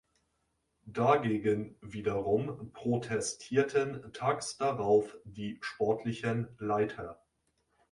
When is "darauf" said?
4.57-5.15